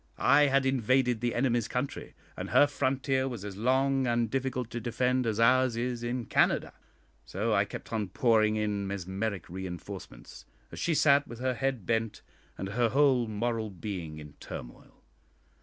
I 0.17 0.47
had 0.47 0.65
invaded 0.65 1.21
the 1.21 1.35
enemy's 1.35 1.67
country, 1.67 2.15
and 2.35 2.49
her 2.49 2.65
frontier 2.65 3.27
was 3.27 3.45
as 3.45 3.55
long 3.55 4.07
and 4.07 4.31
difficult 4.31 4.71
to 4.71 4.79
defend 4.81 5.27
as 5.27 5.39
ours 5.39 5.77
is 5.77 6.01
in 6.01 6.25
Canada. 6.25 6.73
So 7.23 7.53
I 7.53 7.65
kept 7.65 7.93
on 7.93 8.07
pouring 8.07 8.55
in 8.55 8.87
mesmeric 8.87 9.47
reinforcements, 9.47 10.43
as 10.71 10.79
she 10.79 10.95
sat 10.95 11.27
with 11.27 11.37
her 11.37 11.53
head 11.53 11.85
bent, 11.85 12.23
and 12.57 12.69
her 12.69 12.89
whole 12.89 13.27
moral 13.27 13.69
being 13.69 14.17
in 14.17 14.33
turmoil. 14.39 15.03